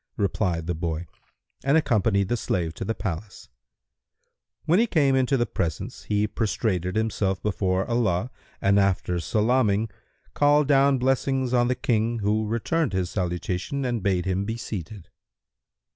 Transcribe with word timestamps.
replied 0.17 0.65
the 0.65 0.73
boy 0.73 1.05
and 1.63 1.77
accompanied 1.77 2.27
the 2.27 2.35
slave 2.35 2.73
to 2.73 2.83
the 2.83 2.95
palace. 2.95 3.49
When 4.65 4.79
he 4.79 4.87
came 4.87 5.15
into 5.15 5.37
the 5.37 5.45
presence, 5.45 6.05
he 6.05 6.25
prostrated 6.25 6.95
himself 6.95 7.39
before 7.43 7.85
Allah 7.85 8.31
and 8.59 8.79
after 8.79 9.19
salaming, 9.19 9.91
called 10.33 10.67
down 10.67 10.97
blessings 10.97 11.53
on 11.53 11.67
the 11.67 11.75
King 11.75 12.17
who 12.17 12.47
returned 12.47 12.93
his 12.93 13.11
salutation 13.11 13.85
and 13.85 14.01
bade 14.01 14.25
him 14.25 14.43
be 14.43 14.57
seated. 14.57 15.07